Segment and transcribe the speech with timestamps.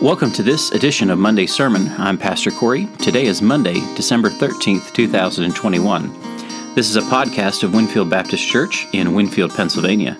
[0.00, 1.88] Welcome to this edition of Monday Sermon.
[1.98, 2.86] I'm Pastor Corey.
[3.00, 6.74] Today is Monday, December 13th, 2021.
[6.76, 10.16] This is a podcast of Winfield Baptist Church in Winfield, Pennsylvania.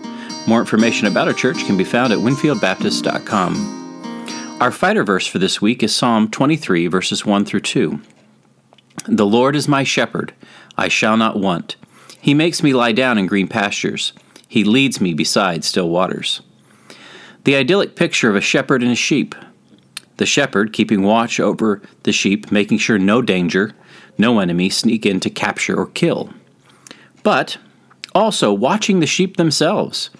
[0.48, 4.58] More information about our church can be found at winfieldbaptist.com.
[4.60, 8.00] Our fighter verse for this week is Psalm 23, verses 1 through 2.
[9.06, 10.34] The Lord is my shepherd,
[10.76, 11.76] I shall not want.
[12.20, 14.12] He makes me lie down in green pastures,
[14.48, 16.40] He leads me beside still waters.
[17.44, 19.36] The idyllic picture of a shepherd and his sheep
[20.18, 23.74] the shepherd keeping watch over the sheep, making sure no danger,
[24.18, 26.30] no enemy sneak in to capture or kill.
[27.22, 27.56] But
[28.14, 30.10] also watching the sheep themselves,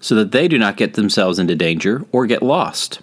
[0.00, 3.00] so that they do not get themselves into danger or get lost.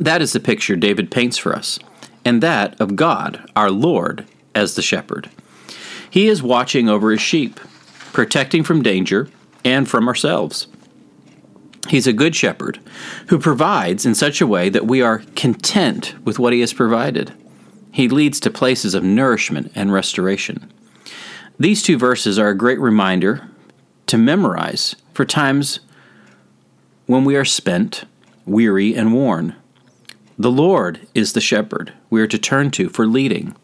[0.00, 1.78] That is the picture David paints for us,
[2.24, 5.28] and that of God, our Lord, as the shepherd.
[6.08, 7.60] He is watching over his sheep,
[8.12, 9.28] protecting from danger
[9.64, 10.68] and from ourselves.
[11.88, 12.80] He's a good shepherd
[13.28, 17.32] who provides in such a way that we are content with what he has provided.
[17.92, 20.72] He leads to places of nourishment and restoration.
[21.58, 23.48] These two verses are a great reminder
[24.06, 25.80] to memorize for times
[27.06, 28.04] when we are spent,
[28.44, 29.54] weary, and worn.
[30.38, 33.56] The Lord is the shepherd we are to turn to for leading.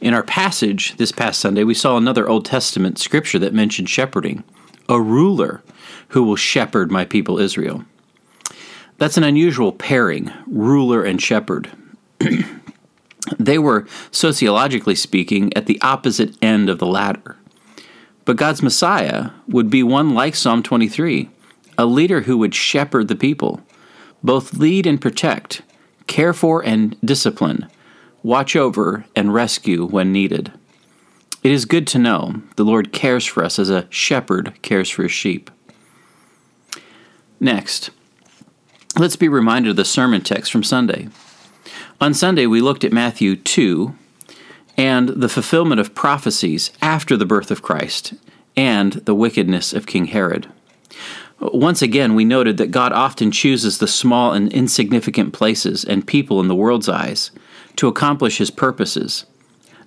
[0.00, 4.44] In our passage this past Sunday, we saw another Old Testament scripture that mentioned shepherding
[4.88, 5.62] a ruler
[6.08, 7.84] who will shepherd my people Israel.
[8.96, 11.70] That's an unusual pairing, ruler and shepherd.
[13.38, 17.36] they were, sociologically speaking, at the opposite end of the ladder.
[18.24, 21.28] But God's Messiah would be one like Psalm 23,
[21.76, 23.60] a leader who would shepherd the people,
[24.22, 25.62] both lead and protect,
[26.06, 27.68] care for and discipline,
[28.22, 30.52] watch over, and rescue when needed.
[31.42, 35.04] It is good to know the Lord cares for us as a shepherd cares for
[35.04, 35.50] his sheep.
[37.40, 37.90] Next,
[38.96, 41.08] let's be reminded of the sermon text from Sunday.
[42.00, 43.94] On Sunday, we looked at Matthew 2
[44.76, 48.14] and the fulfillment of prophecies after the birth of Christ
[48.56, 50.48] and the wickedness of King Herod.
[51.40, 56.40] Once again, we noted that God often chooses the small and insignificant places and people
[56.40, 57.30] in the world's eyes
[57.78, 59.24] to accomplish his purposes.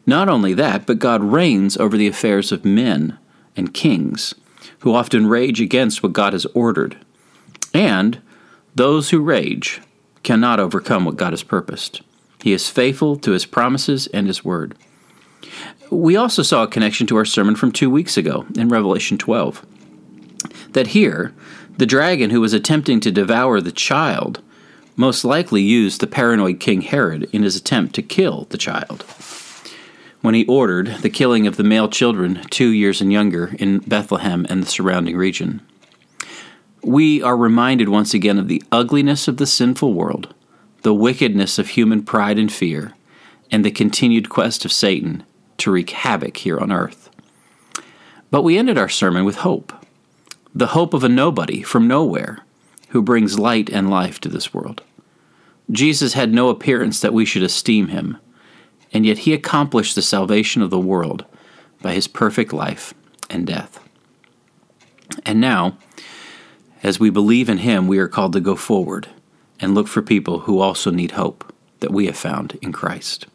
[0.05, 3.19] Not only that, but God reigns over the affairs of men
[3.55, 4.33] and kings,
[4.79, 6.97] who often rage against what God has ordered.
[7.73, 8.21] And
[8.73, 9.81] those who rage
[10.23, 12.01] cannot overcome what God has purposed.
[12.41, 14.73] He is faithful to his promises and his word.
[15.89, 19.65] We also saw a connection to our sermon from two weeks ago in Revelation 12.
[20.71, 21.33] That here,
[21.77, 24.41] the dragon who was attempting to devour the child
[24.95, 29.03] most likely used the paranoid King Herod in his attempt to kill the child.
[30.21, 34.45] When he ordered the killing of the male children two years and younger in Bethlehem
[34.49, 35.61] and the surrounding region.
[36.83, 40.33] We are reminded once again of the ugliness of the sinful world,
[40.81, 42.93] the wickedness of human pride and fear,
[43.51, 45.23] and the continued quest of Satan
[45.57, 47.09] to wreak havoc here on earth.
[48.31, 49.73] But we ended our sermon with hope
[50.53, 52.39] the hope of a nobody from nowhere
[52.91, 54.83] who brings light and life to this world.
[55.69, 58.17] Jesus had no appearance that we should esteem him,
[58.93, 61.25] and yet he accomplished the salvation of the world
[61.81, 62.93] by his perfect life
[63.29, 63.79] and death.
[65.25, 65.77] And now,
[66.83, 69.07] as we believe in him, we are called to go forward
[69.59, 73.27] and look for people who also need hope that we have found in Christ.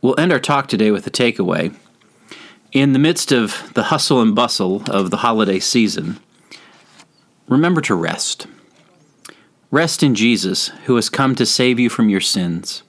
[0.00, 1.74] We'll end our talk today with a takeaway.
[2.72, 6.18] In the midst of the hustle and bustle of the holiday season,
[7.48, 8.46] remember to rest.
[9.70, 12.82] Rest in Jesus, who has come to save you from your sins.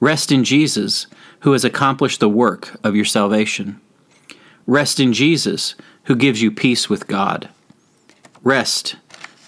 [0.00, 1.06] Rest in Jesus,
[1.40, 3.80] who has accomplished the work of your salvation.
[4.66, 5.74] Rest in Jesus,
[6.04, 7.48] who gives you peace with God.
[8.42, 8.96] Rest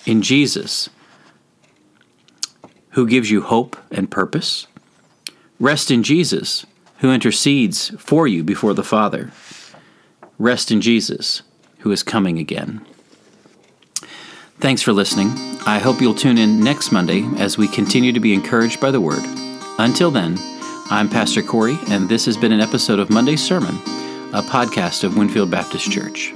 [0.07, 0.91] in Jesus,
[2.91, 4.67] who gives you hope and purpose.
[5.59, 6.67] Rest in Jesus,
[6.99, 9.31] who intercedes for you before the Father.
[10.39, 11.43] Rest in Jesus,
[11.79, 12.85] who is coming again.
[14.63, 15.33] Thanks for listening.
[15.67, 19.01] I hope you'll tune in next Monday as we continue to be encouraged by the
[19.01, 19.25] Word.
[19.81, 20.37] Until then,
[20.89, 23.75] I'm Pastor Corey, and this has been an episode of Monday's Sermon,
[24.33, 26.33] a podcast of Winfield Baptist Church.